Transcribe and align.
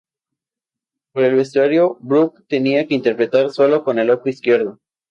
Por 1.13 1.25
el 1.25 1.35
vestuario, 1.35 1.97
Brook 1.99 2.47
tenía 2.47 2.87
que 2.87 2.95
interpretar 2.95 3.51
sólo 3.51 3.83
con 3.83 3.99
el 3.99 4.09
ojo 4.09 4.29
izquierdo. 4.29 4.79